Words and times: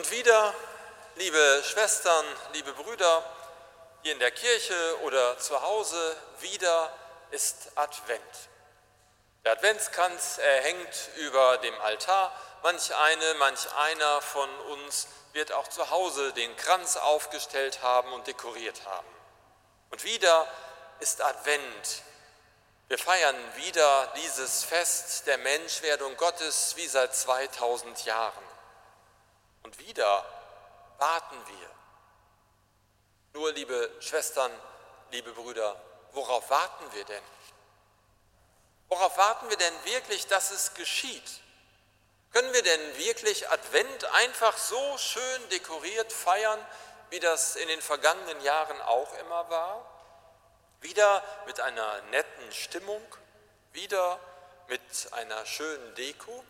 Und 0.00 0.10
wieder, 0.12 0.54
liebe 1.16 1.62
Schwestern, 1.62 2.24
liebe 2.54 2.72
Brüder, 2.72 3.22
hier 4.02 4.14
in 4.14 4.18
der 4.18 4.30
Kirche 4.30 4.98
oder 5.02 5.36
zu 5.36 5.60
Hause, 5.60 6.16
wieder 6.38 6.90
ist 7.32 7.72
Advent. 7.74 8.22
Der 9.44 9.52
Adventskranz 9.52 10.40
hängt 10.62 11.10
über 11.16 11.58
dem 11.58 11.78
Altar. 11.82 12.34
Manch 12.62 12.94
eine, 12.94 13.34
manch 13.34 13.70
einer 13.74 14.22
von 14.22 14.48
uns 14.72 15.06
wird 15.34 15.52
auch 15.52 15.68
zu 15.68 15.90
Hause 15.90 16.32
den 16.32 16.56
Kranz 16.56 16.96
aufgestellt 16.96 17.82
haben 17.82 18.10
und 18.14 18.26
dekoriert 18.26 18.86
haben. 18.86 19.14
Und 19.90 20.02
wieder 20.04 20.46
ist 21.00 21.20
Advent. 21.20 22.02
Wir 22.88 22.96
feiern 22.96 23.36
wieder 23.56 24.14
dieses 24.16 24.64
Fest 24.64 25.26
der 25.26 25.36
Menschwerdung 25.36 26.16
Gottes 26.16 26.72
wie 26.76 26.86
seit 26.86 27.14
2000 27.14 28.06
Jahren. 28.06 28.49
Und 29.62 29.78
wieder 29.78 30.24
warten 30.98 31.36
wir. 31.46 31.70
Nur, 33.32 33.52
liebe 33.52 33.90
Schwestern, 34.00 34.50
liebe 35.10 35.32
Brüder, 35.32 35.80
worauf 36.12 36.50
warten 36.50 36.92
wir 36.92 37.04
denn? 37.04 37.22
Worauf 38.88 39.16
warten 39.16 39.48
wir 39.48 39.56
denn 39.56 39.84
wirklich, 39.84 40.26
dass 40.26 40.50
es 40.50 40.74
geschieht? 40.74 41.40
Können 42.32 42.52
wir 42.52 42.62
denn 42.62 42.98
wirklich 42.98 43.48
Advent 43.48 44.04
einfach 44.14 44.56
so 44.56 44.98
schön 44.98 45.48
dekoriert 45.50 46.12
feiern, 46.12 46.64
wie 47.10 47.20
das 47.20 47.56
in 47.56 47.68
den 47.68 47.82
vergangenen 47.82 48.40
Jahren 48.42 48.80
auch 48.82 49.12
immer 49.18 49.48
war? 49.50 49.84
Wieder 50.80 51.22
mit 51.46 51.60
einer 51.60 52.02
netten 52.02 52.52
Stimmung, 52.52 53.02
wieder 53.72 54.18
mit 54.68 54.80
einer 55.12 55.44
schönen 55.44 55.94
Deko? 55.94 56.44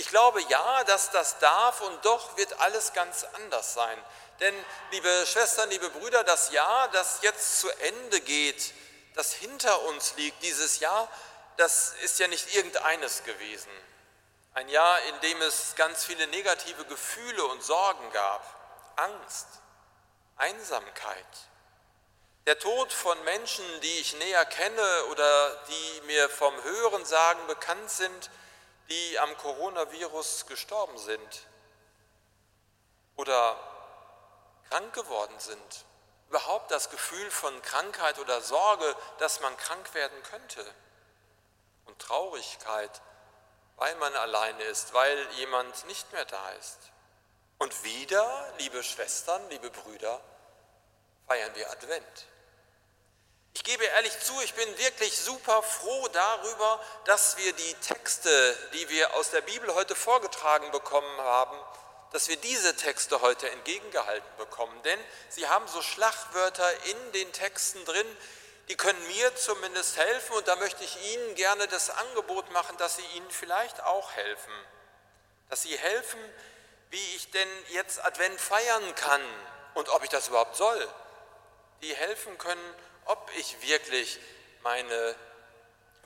Ich 0.00 0.08
glaube 0.08 0.40
ja, 0.48 0.84
dass 0.84 1.10
das 1.10 1.38
darf 1.40 1.82
und 1.82 2.02
doch 2.06 2.34
wird 2.38 2.58
alles 2.60 2.94
ganz 2.94 3.22
anders 3.34 3.74
sein. 3.74 4.02
Denn, 4.40 4.54
liebe 4.92 5.26
Schwestern, 5.26 5.68
liebe 5.68 5.90
Brüder, 5.90 6.24
das 6.24 6.52
Jahr, 6.52 6.88
das 6.88 7.18
jetzt 7.20 7.60
zu 7.60 7.68
Ende 7.68 8.22
geht, 8.22 8.72
das 9.14 9.34
hinter 9.34 9.82
uns 9.82 10.16
liegt, 10.16 10.42
dieses 10.42 10.80
Jahr, 10.80 11.06
das 11.58 11.92
ist 12.00 12.18
ja 12.18 12.28
nicht 12.28 12.54
irgendeines 12.54 13.24
gewesen. 13.24 13.70
Ein 14.54 14.70
Jahr, 14.70 15.02
in 15.02 15.20
dem 15.20 15.42
es 15.42 15.74
ganz 15.76 16.02
viele 16.06 16.26
negative 16.28 16.86
Gefühle 16.86 17.44
und 17.44 17.62
Sorgen 17.62 18.10
gab, 18.12 18.42
Angst, 18.96 19.48
Einsamkeit, 20.38 21.26
der 22.46 22.58
Tod 22.58 22.90
von 22.90 23.22
Menschen, 23.24 23.66
die 23.82 23.98
ich 23.98 24.14
näher 24.14 24.46
kenne 24.46 25.04
oder 25.10 25.62
die 25.68 26.00
mir 26.06 26.30
vom 26.30 26.54
Hörensagen 26.62 27.46
bekannt 27.48 27.90
sind, 27.90 28.30
die 28.90 29.18
am 29.18 29.36
Coronavirus 29.38 30.46
gestorben 30.46 30.98
sind 30.98 31.46
oder 33.16 33.56
krank 34.68 34.92
geworden 34.94 35.38
sind. 35.38 35.84
Überhaupt 36.28 36.70
das 36.70 36.90
Gefühl 36.90 37.30
von 37.30 37.60
Krankheit 37.62 38.18
oder 38.18 38.40
Sorge, 38.40 38.96
dass 39.18 39.40
man 39.40 39.56
krank 39.56 39.94
werden 39.94 40.22
könnte. 40.24 40.64
Und 41.86 41.98
Traurigkeit, 42.00 43.00
weil 43.76 43.94
man 43.96 44.14
alleine 44.14 44.62
ist, 44.64 44.92
weil 44.94 45.28
jemand 45.32 45.84
nicht 45.86 46.12
mehr 46.12 46.24
da 46.24 46.50
ist. 46.52 46.78
Und 47.58 47.84
wieder, 47.84 48.52
liebe 48.58 48.82
Schwestern, 48.82 49.48
liebe 49.50 49.70
Brüder, 49.70 50.20
feiern 51.26 51.54
wir 51.54 51.70
Advent. 51.70 52.26
Ich 53.52 53.64
gebe 53.64 53.84
ehrlich 53.84 54.18
zu, 54.20 54.40
ich 54.42 54.54
bin 54.54 54.78
wirklich 54.78 55.18
super 55.18 55.62
froh 55.62 56.08
darüber, 56.08 56.80
dass 57.04 57.36
wir 57.36 57.52
die 57.52 57.74
Texte, 57.74 58.56
die 58.74 58.88
wir 58.88 59.14
aus 59.14 59.30
der 59.30 59.40
Bibel 59.40 59.74
heute 59.74 59.96
vorgetragen 59.96 60.70
bekommen 60.70 61.20
haben, 61.20 61.58
dass 62.12 62.28
wir 62.28 62.36
diese 62.36 62.76
Texte 62.76 63.20
heute 63.20 63.50
entgegengehalten 63.50 64.36
bekommen. 64.38 64.80
Denn 64.82 64.98
sie 65.28 65.48
haben 65.48 65.66
so 65.68 65.82
Schlagwörter 65.82 66.68
in 66.84 67.12
den 67.12 67.32
Texten 67.32 67.84
drin, 67.84 68.06
die 68.68 68.76
können 68.76 69.04
mir 69.08 69.34
zumindest 69.34 69.96
helfen 69.96 70.36
und 70.36 70.46
da 70.46 70.54
möchte 70.54 70.84
ich 70.84 71.12
Ihnen 71.12 71.34
gerne 71.34 71.66
das 71.66 71.90
Angebot 71.90 72.52
machen, 72.52 72.76
dass 72.76 72.96
sie 72.96 73.04
Ihnen 73.16 73.30
vielleicht 73.30 73.82
auch 73.82 74.12
helfen. 74.12 74.52
Dass 75.48 75.62
sie 75.62 75.76
helfen, 75.76 76.20
wie 76.90 77.16
ich 77.16 77.32
denn 77.32 77.48
jetzt 77.70 78.04
Advent 78.04 78.40
feiern 78.40 78.94
kann 78.94 79.22
und 79.74 79.88
ob 79.88 80.04
ich 80.04 80.10
das 80.10 80.28
überhaupt 80.28 80.54
soll. 80.54 80.88
Die 81.82 81.96
helfen 81.96 82.38
können, 82.38 82.74
ob 83.06 83.30
ich 83.36 83.60
wirklich 83.62 84.18
meine 84.62 85.14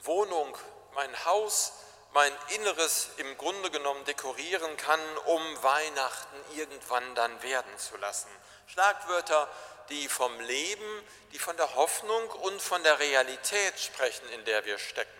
Wohnung, 0.02 0.56
mein 0.94 1.24
Haus, 1.24 1.72
mein 2.12 2.32
Inneres 2.50 3.08
im 3.16 3.36
Grunde 3.36 3.70
genommen 3.70 4.04
dekorieren 4.04 4.76
kann, 4.76 5.00
um 5.26 5.62
Weihnachten 5.62 6.36
irgendwann 6.56 7.14
dann 7.14 7.42
werden 7.42 7.76
zu 7.78 7.96
lassen. 7.96 8.28
Schlagwörter, 8.68 9.48
die 9.88 10.08
vom 10.08 10.38
Leben, 10.40 11.02
die 11.32 11.38
von 11.38 11.56
der 11.56 11.74
Hoffnung 11.74 12.30
und 12.30 12.62
von 12.62 12.82
der 12.84 12.98
Realität 12.98 13.78
sprechen, 13.78 14.28
in 14.30 14.44
der 14.44 14.64
wir 14.64 14.78
stecken. 14.78 15.10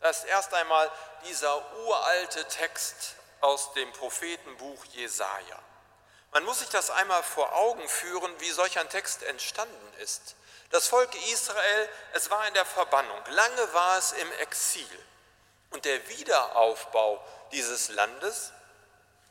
Das 0.00 0.18
ist 0.18 0.24
erst 0.26 0.54
einmal 0.54 0.90
dieser 1.28 1.74
uralte 1.76 2.46
Text 2.46 3.16
aus 3.40 3.72
dem 3.72 3.92
Prophetenbuch 3.92 4.84
Jesaja. 4.86 5.58
Man 6.32 6.44
muss 6.44 6.60
sich 6.60 6.68
das 6.68 6.90
einmal 6.90 7.22
vor 7.22 7.54
Augen 7.54 7.88
führen, 7.88 8.32
wie 8.40 8.50
solch 8.50 8.78
ein 8.78 8.88
Text 8.88 9.22
entstanden 9.22 9.92
ist. 9.98 10.36
Das 10.70 10.88
Volk 10.88 11.14
Israel, 11.30 11.88
es 12.12 12.30
war 12.30 12.46
in 12.48 12.54
der 12.54 12.66
Verbannung, 12.66 13.20
lange 13.30 13.72
war 13.74 13.98
es 13.98 14.12
im 14.12 14.32
Exil. 14.32 15.06
Und 15.70 15.84
der 15.84 16.08
Wiederaufbau 16.08 17.24
dieses 17.52 17.88
Landes, 17.90 18.52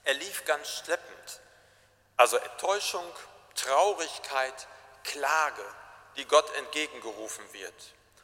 er 0.03 0.13
lief 0.13 0.45
ganz 0.45 0.67
schleppend. 0.69 1.41
Also 2.17 2.37
Enttäuschung, 2.37 3.05
Traurigkeit, 3.55 4.67
Klage, 5.03 5.65
die 6.17 6.25
Gott 6.25 6.53
entgegengerufen 6.55 7.51
wird. 7.53 7.73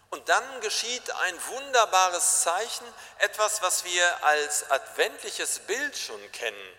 Und 0.09 0.27
dann 0.27 0.61
geschieht 0.61 1.09
ein 1.11 1.47
wunderbares 1.47 2.41
Zeichen, 2.41 2.85
etwas, 3.19 3.61
was 3.61 3.85
wir 3.85 4.23
als 4.25 4.69
adventliches 4.69 5.59
Bild 5.59 5.97
schon 5.97 6.31
kennen. 6.31 6.77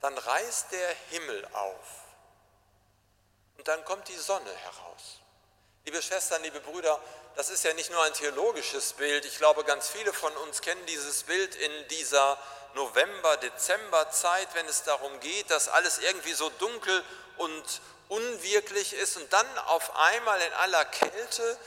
Dann 0.00 0.18
reißt 0.18 0.72
der 0.72 0.88
Himmel 1.10 1.48
auf 1.52 2.04
und 3.56 3.68
dann 3.68 3.84
kommt 3.84 4.08
die 4.08 4.16
Sonne 4.16 4.50
heraus. 4.50 5.20
Liebe 5.86 6.00
Schwestern, 6.00 6.42
liebe 6.42 6.60
Brüder, 6.60 6.98
das 7.36 7.50
ist 7.50 7.62
ja 7.62 7.74
nicht 7.74 7.90
nur 7.90 8.02
ein 8.04 8.14
theologisches 8.14 8.94
Bild. 8.94 9.26
Ich 9.26 9.36
glaube, 9.36 9.64
ganz 9.64 9.86
viele 9.86 10.14
von 10.14 10.34
uns 10.38 10.62
kennen 10.62 10.84
dieses 10.86 11.24
Bild 11.24 11.54
in 11.56 11.88
dieser 11.88 12.38
November-Dezember-Zeit, 12.74 14.48
wenn 14.54 14.66
es 14.66 14.84
darum 14.84 15.20
geht, 15.20 15.50
dass 15.50 15.68
alles 15.68 15.98
irgendwie 15.98 16.32
so 16.32 16.48
dunkel 16.48 17.04
und 17.36 17.82
unwirklich 18.08 18.94
ist 18.94 19.18
und 19.18 19.30
dann 19.30 19.46
auf 19.66 19.94
einmal 19.96 20.40
in 20.40 20.52
aller 20.54 20.86
Kälte 20.86 21.58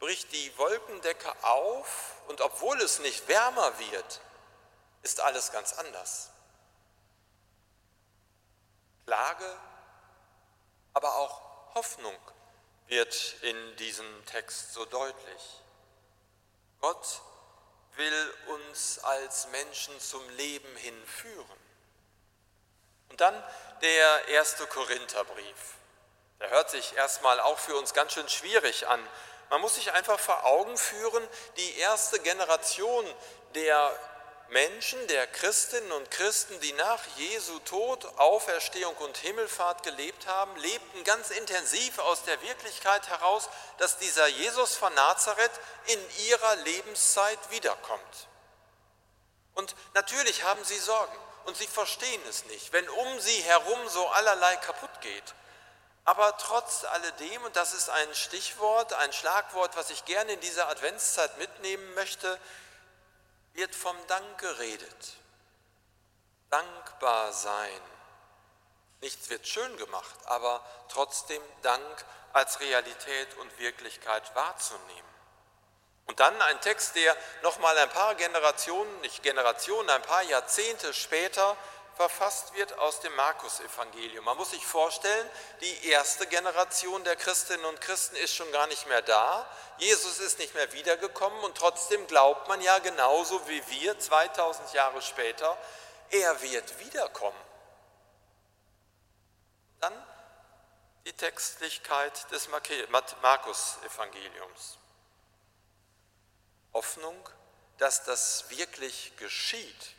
bricht 0.00 0.32
die 0.32 0.58
Wolkendecke 0.58 1.32
auf 1.42 2.16
und 2.26 2.40
obwohl 2.40 2.80
es 2.80 2.98
nicht 2.98 3.28
wärmer 3.28 3.78
wird, 3.78 4.20
ist 5.02 5.20
alles 5.20 5.52
ganz 5.52 5.72
anders. 5.74 6.30
Klage, 9.06 9.56
aber 10.94 11.14
auch 11.14 11.74
Hoffnung 11.74 12.18
wird 12.88 13.34
in 13.42 13.76
diesem 13.76 14.26
Text 14.26 14.72
so 14.72 14.84
deutlich. 14.84 15.62
Gott 16.80 17.20
will 17.96 18.34
uns 18.48 18.98
als 19.00 19.48
Menschen 19.48 19.98
zum 20.00 20.28
Leben 20.36 20.76
hinführen. 20.76 21.60
Und 23.10 23.20
dann 23.20 23.42
der 23.80 24.28
erste 24.28 24.66
Korintherbrief. 24.66 25.76
Der 26.40 26.50
hört 26.50 26.70
sich 26.70 26.94
erstmal 26.96 27.40
auch 27.40 27.58
für 27.58 27.76
uns 27.76 27.94
ganz 27.94 28.12
schön 28.12 28.28
schwierig 28.28 28.86
an. 28.86 29.00
Man 29.48 29.60
muss 29.60 29.76
sich 29.76 29.92
einfach 29.92 30.18
vor 30.18 30.44
Augen 30.44 30.76
führen, 30.76 31.26
die 31.56 31.78
erste 31.78 32.20
Generation 32.20 33.06
der 33.54 33.98
Menschen, 34.48 35.04
der 35.08 35.26
Christinnen 35.26 35.90
und 35.92 36.10
Christen, 36.10 36.58
die 36.60 36.72
nach 36.74 37.02
Jesu 37.16 37.58
Tod, 37.60 38.04
Auferstehung 38.16 38.94
und 38.96 39.16
Himmelfahrt 39.16 39.82
gelebt 39.82 40.26
haben, 40.26 40.54
lebten 40.56 41.04
ganz 41.04 41.30
intensiv 41.30 41.98
aus 41.98 42.22
der 42.22 42.40
Wirklichkeit 42.42 43.08
heraus, 43.08 43.48
dass 43.78 43.98
dieser 43.98 44.26
Jesus 44.28 44.76
von 44.76 44.94
Nazareth 44.94 45.50
in 45.86 45.98
ihrer 46.28 46.56
Lebenszeit 46.56 47.38
wiederkommt. 47.50 48.28
Und 49.54 49.74
natürlich 49.94 50.44
haben 50.44 50.62
sie 50.64 50.78
Sorgen 50.78 51.16
und 51.46 51.56
sie 51.56 51.66
verstehen 51.66 52.22
es 52.28 52.44
nicht, 52.46 52.72
wenn 52.72 52.88
um 52.88 53.20
sie 53.20 53.42
herum 53.42 53.88
so 53.88 54.06
allerlei 54.08 54.56
kaputt 54.56 55.00
geht. 55.00 55.34
Aber 56.04 56.36
trotz 56.36 56.84
alledem, 56.84 57.42
und 57.44 57.56
das 57.56 57.74
ist 57.74 57.90
ein 57.90 58.14
Stichwort, 58.14 58.92
ein 58.92 59.12
Schlagwort, 59.12 59.76
was 59.76 59.90
ich 59.90 60.04
gerne 60.04 60.34
in 60.34 60.40
dieser 60.40 60.68
Adventszeit 60.68 61.36
mitnehmen 61.38 61.94
möchte, 61.94 62.38
wird 63.56 63.74
vom 63.74 63.96
Dank 64.06 64.38
geredet. 64.38 65.14
Dankbar 66.50 67.32
sein. 67.32 67.80
Nichts 69.00 69.28
wird 69.28 69.46
schön 69.46 69.76
gemacht, 69.76 70.16
aber 70.26 70.64
trotzdem 70.88 71.42
Dank 71.62 72.04
als 72.32 72.60
Realität 72.60 73.34
und 73.38 73.58
Wirklichkeit 73.58 74.34
wahrzunehmen. 74.34 75.16
Und 76.06 76.20
dann 76.20 76.40
ein 76.42 76.60
Text, 76.60 76.94
der 76.94 77.16
nochmal 77.42 77.76
ein 77.78 77.90
paar 77.90 78.14
Generationen, 78.14 79.00
nicht 79.00 79.22
Generationen, 79.22 79.90
ein 79.90 80.02
paar 80.02 80.22
Jahrzehnte 80.22 80.94
später 80.94 81.56
verfasst 81.96 82.54
wird 82.54 82.78
aus 82.78 83.00
dem 83.00 83.14
Markus-Evangelium. 83.16 84.24
Man 84.24 84.36
muss 84.36 84.50
sich 84.50 84.64
vorstellen, 84.66 85.30
die 85.62 85.88
erste 85.88 86.26
Generation 86.26 87.02
der 87.04 87.16
Christinnen 87.16 87.64
und 87.64 87.80
Christen 87.80 88.16
ist 88.16 88.34
schon 88.34 88.52
gar 88.52 88.66
nicht 88.66 88.86
mehr 88.86 89.00
da. 89.02 89.50
Jesus 89.78 90.18
ist 90.18 90.38
nicht 90.38 90.54
mehr 90.54 90.72
wiedergekommen 90.72 91.42
und 91.44 91.56
trotzdem 91.56 92.06
glaubt 92.06 92.48
man 92.48 92.60
ja 92.60 92.78
genauso 92.80 93.48
wie 93.48 93.66
wir 93.70 93.98
2000 93.98 94.74
Jahre 94.74 95.00
später, 95.00 95.56
er 96.10 96.40
wird 96.42 96.78
wiederkommen. 96.78 97.40
Dann 99.80 100.06
die 101.06 101.12
Textlichkeit 101.14 102.30
des 102.30 102.48
Markus-Evangeliums. 103.22 104.78
Hoffnung, 106.74 107.16
dass 107.78 108.04
das 108.04 108.50
wirklich 108.50 109.16
geschieht. 109.16 109.94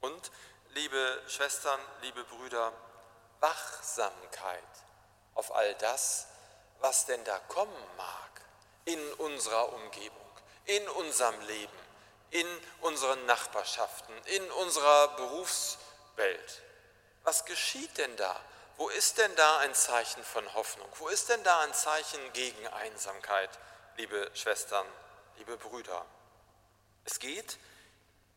Und 0.00 0.30
liebe 0.74 1.22
Schwestern, 1.28 1.80
liebe 2.02 2.24
Brüder, 2.24 2.72
Wachsamkeit 3.40 4.62
auf 5.34 5.54
all 5.54 5.74
das, 5.76 6.26
was 6.80 7.06
denn 7.06 7.22
da 7.24 7.38
kommen 7.48 7.96
mag 7.96 8.30
in 8.84 9.12
unserer 9.14 9.72
Umgebung, 9.72 10.30
in 10.66 10.86
unserem 10.90 11.40
Leben, 11.42 11.78
in 12.30 12.46
unseren 12.80 13.24
Nachbarschaften, 13.26 14.14
in 14.26 14.50
unserer 14.52 15.08
Berufswelt. 15.16 16.62
Was 17.22 17.44
geschieht 17.44 17.96
denn 17.98 18.16
da? 18.16 18.38
Wo 18.76 18.88
ist 18.88 19.18
denn 19.18 19.34
da 19.36 19.58
ein 19.58 19.74
Zeichen 19.74 20.24
von 20.24 20.52
Hoffnung? 20.54 20.88
Wo 20.98 21.08
ist 21.08 21.28
denn 21.28 21.42
da 21.44 21.60
ein 21.60 21.72
Zeichen 21.72 22.32
gegen 22.32 22.66
Einsamkeit, 22.68 23.50
liebe 23.96 24.30
Schwestern, 24.34 24.86
liebe 25.36 25.56
Brüder? 25.56 26.04
Es 27.04 27.20
geht 27.20 27.58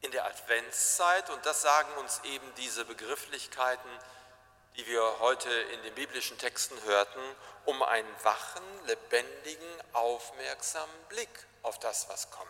in 0.01 0.11
der 0.11 0.25
Adventszeit, 0.25 1.29
und 1.29 1.45
das 1.45 1.61
sagen 1.61 1.91
uns 1.97 2.21
eben 2.23 2.53
diese 2.55 2.85
Begrifflichkeiten, 2.85 3.89
die 4.75 4.85
wir 4.85 5.19
heute 5.19 5.49
in 5.49 5.81
den 5.83 5.95
biblischen 5.95 6.37
Texten 6.37 6.79
hörten, 6.83 7.21
um 7.65 7.81
einen 7.81 8.23
wachen, 8.23 8.63
lebendigen, 8.85 9.67
aufmerksamen 9.93 11.03
Blick 11.09 11.47
auf 11.63 11.79
das, 11.79 12.07
was 12.09 12.29
kommt. 12.29 12.49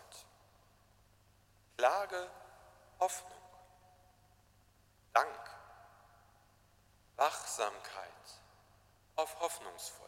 Klage, 1.77 2.29
Hoffnung, 2.99 3.31
Dank, 5.13 5.49
Wachsamkeit 7.15 8.11
auf 9.15 9.39
Hoffnungsvoll. 9.39 10.07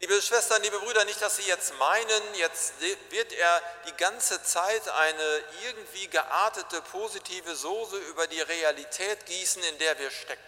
Liebe 0.00 0.22
Schwestern, 0.22 0.62
liebe 0.62 0.78
Brüder, 0.78 1.04
nicht, 1.04 1.20
dass 1.20 1.36
Sie 1.36 1.42
jetzt 1.42 1.74
meinen, 1.78 2.34
jetzt 2.34 2.72
wird 2.80 3.34
er 3.34 3.62
die 3.86 3.92
ganze 3.92 4.42
Zeit 4.42 4.88
eine 4.88 5.44
irgendwie 5.62 6.08
geartete 6.08 6.80
positive 6.80 7.54
Soße 7.54 7.98
über 7.98 8.26
die 8.26 8.40
Realität 8.40 9.26
gießen, 9.26 9.62
in 9.62 9.78
der 9.78 9.98
wir 9.98 10.10
stecken. 10.10 10.42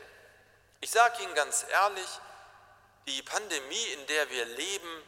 Ich 0.81 0.91
sage 0.91 1.23
Ihnen 1.23 1.35
ganz 1.35 1.67
ehrlich, 1.71 2.09
die 3.07 3.21
Pandemie, 3.23 3.87
in 3.93 4.07
der 4.07 4.31
wir 4.31 4.47
leben, 4.47 5.03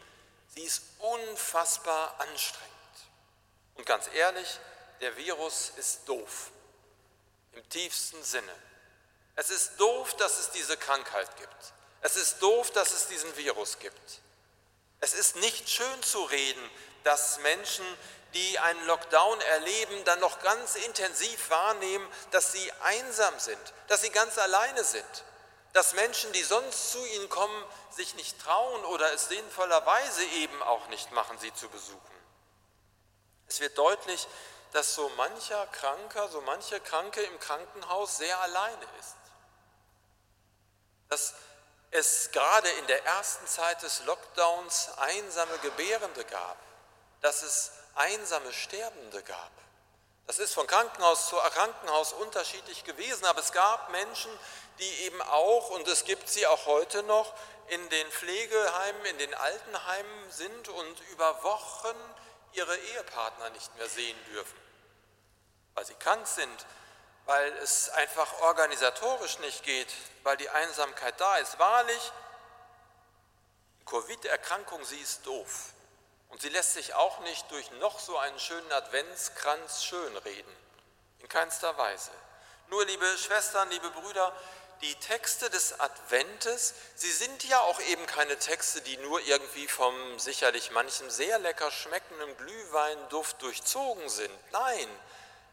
sie 0.55 0.65
ist 0.65 0.83
unfassbar 0.99 2.15
anstrengend. 2.19 2.71
Und 3.77 3.87
ganz 3.87 4.11
ehrlich, 4.13 4.59
der 5.01 5.17
Virus 5.17 5.73
ist 5.77 6.07
doof, 6.07 6.51
im 7.53 7.67
tiefsten 7.71 8.23
Sinne. 8.23 8.55
Es 9.37 9.49
ist 9.49 9.81
doof, 9.81 10.15
dass 10.17 10.39
es 10.39 10.51
diese 10.51 10.77
Krankheit 10.77 11.35
gibt. 11.39 11.73
Es 12.03 12.17
ist 12.17 12.43
doof, 12.43 12.71
dass 12.73 12.93
es 12.93 13.07
diesen 13.07 13.35
Virus 13.39 13.79
gibt. 13.79 14.21
Es 15.05 15.13
ist 15.13 15.37
nicht 15.37 15.69
schön 15.69 16.03
zu 16.03 16.23
reden, 16.25 16.71
dass 17.03 17.39
Menschen, 17.41 17.85
die 18.33 18.59
einen 18.59 18.87
Lockdown 18.87 19.39
erleben, 19.43 20.03
dann 20.07 20.19
noch 20.21 20.41
ganz 20.41 20.77
intensiv 20.77 21.51
wahrnehmen, 21.51 22.09
dass 22.31 22.53
sie 22.53 22.73
einsam 22.81 23.39
sind, 23.39 23.61
dass 23.89 24.01
sie 24.01 24.09
ganz 24.09 24.39
alleine 24.39 24.83
sind, 24.83 25.25
dass 25.75 25.93
Menschen, 25.93 26.33
die 26.33 26.43
sonst 26.43 26.93
zu 26.93 27.05
ihnen 27.05 27.29
kommen, 27.29 27.65
sich 27.91 28.15
nicht 28.15 28.41
trauen 28.41 28.83
oder 28.87 29.13
es 29.13 29.29
sinnvollerweise 29.29 30.25
eben 30.25 30.63
auch 30.63 30.89
nicht 30.89 31.13
machen, 31.13 31.37
sie 31.39 31.53
zu 31.53 31.69
besuchen. 31.69 32.01
Es 33.47 33.61
wird 33.61 33.77
deutlich, 33.77 34.27
dass 34.73 34.95
so 34.95 35.11
mancher 35.19 35.67
Kranker, 35.67 36.31
so 36.31 36.41
manche 36.41 36.81
Kranke 36.81 37.21
im 37.21 37.39
Krankenhaus 37.41 38.17
sehr 38.17 38.41
alleine 38.41 38.87
ist. 39.01 39.17
Dass 41.11 41.35
es 41.95 42.31
gerade 42.33 42.69
in 42.69 42.87
der 42.89 43.05
ersten 43.05 43.47
Zeit 43.47 43.81
des 43.83 44.05
Lockdowns 44.05 44.91
einsame 44.99 45.59
Gebärende 45.59 46.25
gab, 46.25 46.57
dass 47.21 47.43
es 47.43 47.71
einsame 47.95 48.53
Sterbende 48.53 49.23
gab. 49.23 49.53
Das 50.27 50.41
ist 50.41 50.55
von 50.55 50.67
Krankenhaus 50.67 51.29
zu 51.29 51.37
Krankenhaus 51.37 52.13
unterschiedlich 52.15 52.83
gewesen, 52.83 53.25
aber 53.27 53.39
es 53.39 53.53
gab 53.53 53.91
Menschen, 53.91 54.31
die 54.81 55.05
eben 55.05 55.23
auch, 55.23 55.71
und 55.71 55.87
es 55.87 56.05
gibt 56.05 56.29
sie 56.29 56.47
auch 56.49 56.67
heute 56.67 57.05
noch, 57.05 57.33
in 57.69 57.89
den 57.91 58.11
Pflegeheimen, 58.11 59.05
in 59.07 59.19
den 59.19 59.35
Altenheimen 59.35 60.31
sind 60.33 60.69
und 60.69 61.01
über 61.13 61.45
Wochen 61.45 61.97
ihre 62.55 62.77
Ehepartner 62.77 63.51
nicht 63.51 63.75
mehr 63.77 63.89
sehen 63.89 64.19
dürfen, 64.33 64.59
weil 65.75 65.87
sie 65.87 65.95
krank 65.95 66.27
sind, 66.27 66.67
weil 67.27 67.53
es 67.59 67.89
einfach 67.91 68.41
organisatorisch 68.41 69.39
nicht 69.39 69.63
geht, 69.63 69.93
weil 70.23 70.37
die 70.37 70.51
Einsamkeit 70.51 71.19
da 71.19 71.37
ist. 71.39 71.59
Wahrlich, 71.59 72.13
Covid-Erkrankung, 73.87 74.85
sie 74.85 74.99
ist 74.99 75.27
doof. 75.27 75.73
Und 76.29 76.43
sie 76.43 76.49
lässt 76.49 76.75
sich 76.75 76.95
auch 76.95 77.21
nicht 77.21 77.51
durch 77.51 77.71
noch 77.73 78.01
so 78.01 78.19
einen 78.19 78.39
schönen 78.39 78.73
Adventskranz 78.73 79.85
schönreden. 79.85 80.57
In 81.21 81.29
keinster 81.29 81.77
Weise. 81.79 82.11
Nur, 82.69 82.85
liebe 82.87 83.07
Schwestern, 83.19 83.71
liebe 83.71 83.91
Brüder, 83.91 84.35
die 84.81 84.95
Texte 84.97 85.49
des 85.49 85.79
Adventes, 85.81 86.75
sie 86.95 87.13
sind 87.13 87.45
ja 87.45 87.61
auch 87.61 87.81
eben 87.81 88.05
keine 88.07 88.39
Texte, 88.39 88.81
die 88.83 88.97
nur 88.99 89.21
irgendwie 89.21 89.69
vom 89.69 90.19
sicherlich 90.19 90.73
manchem 90.73 91.09
sehr 91.09 91.39
lecker 91.39 91.71
schmeckenden 91.71 92.37
Glühweinduft 92.37 93.41
durchzogen 93.41 94.09
sind. 94.09 94.53
Nein, 94.53 94.89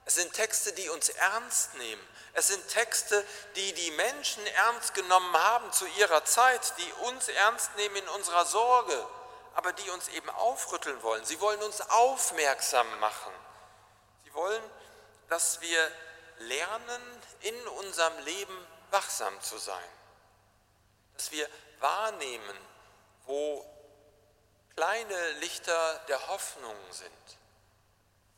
es 0.05 0.15
sind 0.15 0.33
Texte, 0.33 0.73
die 0.73 0.89
uns 0.89 1.09
ernst 1.09 1.75
nehmen. 1.75 2.07
Es 2.33 2.47
sind 2.47 2.67
Texte, 2.69 3.25
die 3.55 3.73
die 3.73 3.91
Menschen 3.91 4.45
ernst 4.47 4.93
genommen 4.93 5.33
haben 5.33 5.71
zu 5.71 5.85
ihrer 5.97 6.23
Zeit, 6.25 6.73
die 6.77 6.93
uns 7.07 7.27
ernst 7.27 7.75
nehmen 7.75 7.97
in 7.97 8.07
unserer 8.09 8.45
Sorge, 8.45 9.07
aber 9.55 9.73
die 9.73 9.89
uns 9.89 10.07
eben 10.09 10.29
aufrütteln 10.29 11.01
wollen. 11.03 11.23
Sie 11.25 11.39
wollen 11.39 11.61
uns 11.61 11.81
aufmerksam 11.81 12.87
machen. 12.99 13.33
Sie 14.23 14.33
wollen, 14.33 14.63
dass 15.29 15.61
wir 15.61 15.91
lernen, 16.39 17.01
in 17.41 17.67
unserem 17.67 18.17
Leben 18.19 18.67
wachsam 18.91 19.39
zu 19.41 19.57
sein. 19.57 19.89
Dass 21.15 21.31
wir 21.31 21.47
wahrnehmen, 21.79 22.57
wo 23.25 23.65
kleine 24.75 25.31
Lichter 25.33 26.01
der 26.07 26.27
Hoffnung 26.27 26.75
sind. 26.91 27.11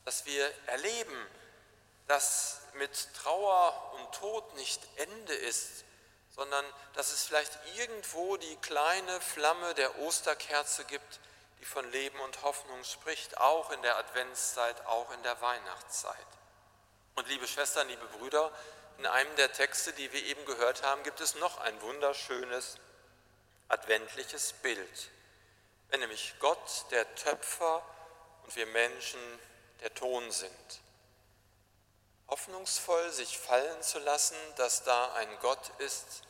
Dass 0.04 0.26
wir 0.26 0.50
erleben, 0.66 1.26
dass 2.06 2.60
mit 2.74 3.08
Trauer 3.14 3.92
und 3.94 4.14
Tod 4.14 4.54
nicht 4.54 4.80
Ende 4.96 5.34
ist, 5.34 5.84
sondern 6.34 6.64
dass 6.94 7.12
es 7.12 7.24
vielleicht 7.24 7.58
irgendwo 7.76 8.36
die 8.36 8.56
kleine 8.56 9.20
Flamme 9.20 9.74
der 9.74 9.98
Osterkerze 10.00 10.84
gibt, 10.84 11.20
die 11.60 11.64
von 11.64 11.90
Leben 11.92 12.18
und 12.20 12.42
Hoffnung 12.42 12.82
spricht, 12.84 13.38
auch 13.38 13.70
in 13.70 13.80
der 13.82 13.96
Adventszeit, 13.96 14.84
auch 14.86 15.10
in 15.12 15.22
der 15.22 15.40
Weihnachtszeit. 15.40 16.26
Und 17.14 17.28
liebe 17.28 17.46
Schwestern, 17.46 17.88
liebe 17.88 18.06
Brüder, 18.18 18.50
in 18.98 19.06
einem 19.06 19.34
der 19.36 19.52
Texte, 19.52 19.92
die 19.92 20.12
wir 20.12 20.24
eben 20.24 20.44
gehört 20.44 20.82
haben, 20.82 21.02
gibt 21.04 21.20
es 21.20 21.36
noch 21.36 21.58
ein 21.58 21.80
wunderschönes 21.82 22.78
adventliches 23.68 24.52
Bild, 24.54 25.10
wenn 25.88 26.00
nämlich 26.00 26.34
Gott 26.40 26.84
der 26.90 27.12
Töpfer 27.14 27.82
und 28.42 28.54
wir 28.56 28.66
Menschen 28.66 29.20
der 29.80 29.94
Ton 29.94 30.30
sind 30.30 30.83
hoffnungsvoll 32.28 33.10
sich 33.10 33.38
fallen 33.38 33.82
zu 33.82 33.98
lassen, 33.98 34.36
dass 34.56 34.82
da 34.84 35.12
ein 35.14 35.38
Gott 35.40 35.70
ist, 35.78 36.22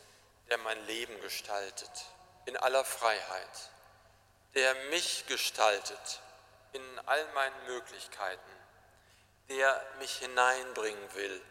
der 0.49 0.59
mein 0.59 0.85
Leben 0.87 1.21
gestaltet, 1.21 1.91
in 2.47 2.57
aller 2.57 2.85
Freiheit, 2.85 3.71
der 4.55 4.75
mich 4.91 5.27
gestaltet 5.27 6.21
in 6.73 6.99
all 7.07 7.25
meinen 7.33 7.67
Möglichkeiten, 7.67 8.51
der 9.49 9.83
mich 9.99 10.17
hineinbringen 10.19 11.15
will 11.15 11.43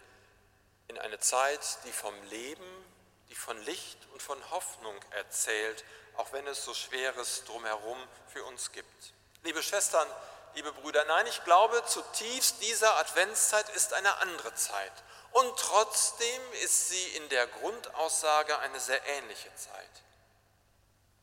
in 0.88 1.00
eine 1.00 1.20
Zeit, 1.20 1.62
die 1.86 1.92
vom 1.92 2.14
Leben, 2.24 2.86
die 3.30 3.36
von 3.36 3.58
Licht 3.64 3.98
und 4.12 4.22
von 4.22 4.38
Hoffnung 4.52 4.96
erzählt, 5.12 5.84
auch 6.18 6.32
wenn 6.34 6.46
es 6.48 6.64
so 6.64 6.74
Schweres 6.74 7.46
drumherum 7.46 7.98
für 8.28 8.44
uns 8.44 8.72
gibt. 8.72 9.14
Liebe 9.44 9.64
Schwestern, 9.64 10.08
liebe 10.56 10.72
Brüder, 10.74 11.04
nein, 11.06 11.28
ich 11.28 11.44
glaube 11.44 11.84
zutiefst, 11.86 12.62
diese 12.62 12.92
Adventszeit 12.96 13.70
ist 13.70 13.94
eine 13.94 14.18
andere 14.18 14.54
Zeit. 14.54 14.92
Und 15.32 15.58
trotzdem 15.58 16.42
ist 16.64 16.90
sie 16.90 17.08
in 17.16 17.30
der 17.30 17.48
Grundaussage 17.48 18.58
eine 18.60 18.80
sehr 18.80 19.04
ähnliche 19.08 19.54
Zeit, 19.56 19.90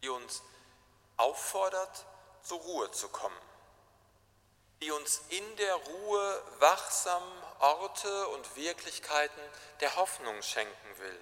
die 0.02 0.08
uns 0.08 0.42
auffordert, 1.16 2.06
zur 2.42 2.58
Ruhe 2.58 2.90
zu 2.90 3.08
kommen, 3.08 3.40
die 4.80 4.90
uns 4.90 5.20
in 5.28 5.56
der 5.56 5.74
Ruhe 5.74 6.42
wachsam 6.58 7.22
Orte 7.60 8.28
und 8.28 8.56
Wirklichkeiten 8.56 9.40
der 9.80 9.94
Hoffnung 9.96 10.42
schenken 10.42 10.98
will, 10.98 11.20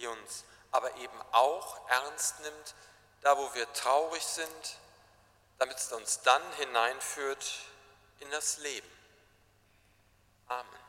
die 0.00 0.06
uns 0.06 0.44
aber 0.72 0.94
eben 0.96 1.22
auch 1.32 1.88
ernst 1.88 2.40
nimmt, 2.40 2.74
da 3.20 3.36
wo 3.36 3.54
wir 3.54 3.70
traurig 3.74 4.24
sind, 4.24 4.78
damit 5.58 5.76
es 5.76 5.92
uns 5.92 6.22
dann 6.22 6.42
hineinführt 6.58 7.60
in 8.20 8.30
das 8.30 8.58
Leben. 8.58 8.88
Amen. 10.46 10.87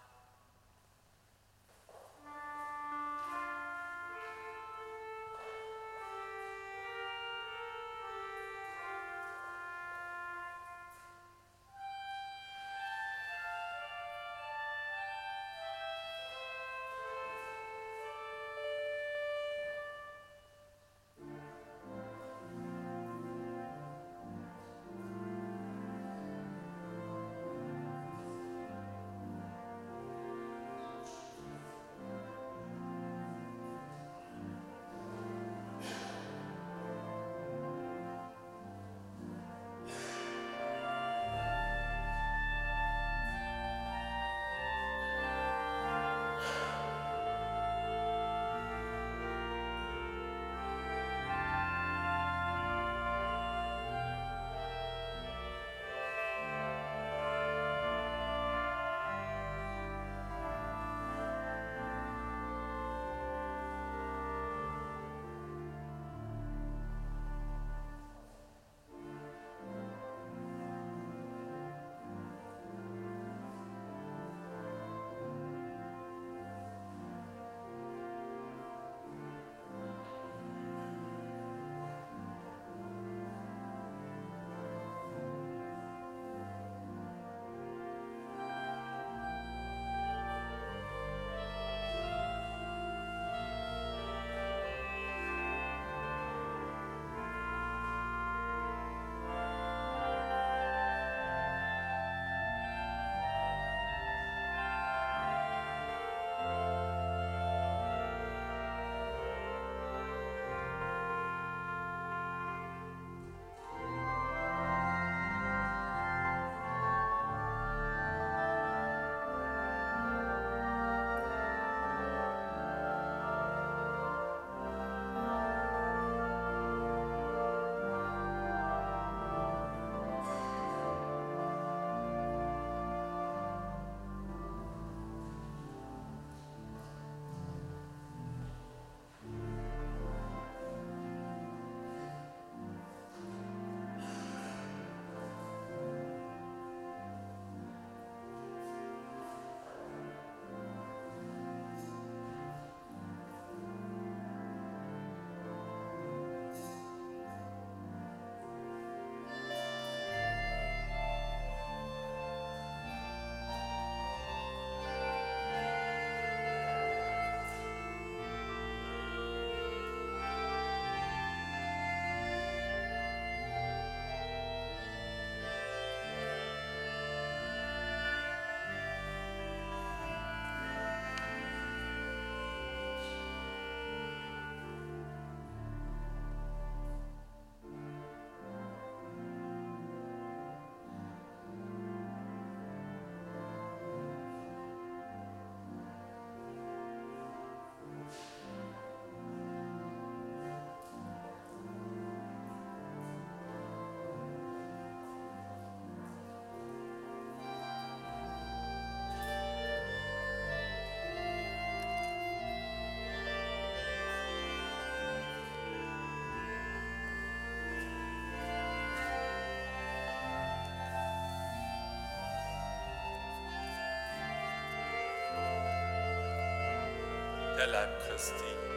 der 227.60 227.68
Leib 227.68 227.89
Christi. 228.08 228.68